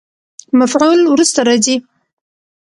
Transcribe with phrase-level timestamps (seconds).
[0.59, 1.75] مفعول وروسته راځي.